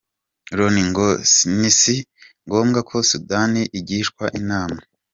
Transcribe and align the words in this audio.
Loni 0.57 0.81
ngo 0.89 1.05
si 1.35 1.95
ngombwa 2.45 2.79
ko 2.89 2.95
Sudani 3.09 3.61
igishwa 3.79 4.25
inama. 4.39 4.79